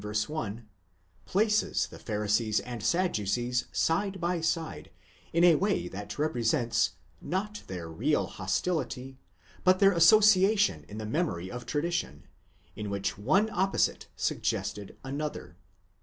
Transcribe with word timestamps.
1) 0.03 0.67
places 1.25 1.85
the 1.85 1.99
Pharisees 1.99 2.59
and 2.59 2.81
Sadducees 2.81 3.65
side 3.71 4.19
by 4.19 4.41
side 4.41 4.89
in 5.31 5.43
a 5.43 5.53
way 5.53 5.87
that 5.89 6.17
represents, 6.17 6.93
not 7.21 7.61
their 7.67 7.87
real 7.87 8.25
hostility, 8.25 9.19
but 9.63 9.77
their 9.77 9.91
association 9.91 10.85
in 10.89 10.97
the 10.97 11.05
memory 11.05 11.51
of 11.51 11.67
tradition, 11.67 12.23
in 12.75 12.89
which 12.89 13.19
one 13.19 13.47
opposite 13.51 14.07
suggested 14.15 14.97
another. 15.03 15.55